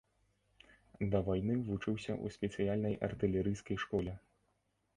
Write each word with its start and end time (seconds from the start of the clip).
Да 1.15 1.19
вайны 1.27 1.57
вучыўся 1.67 2.11
ў 2.23 2.37
спецыяльнай 2.37 2.99
артылерыйскай 3.09 3.77
школе. 3.85 4.19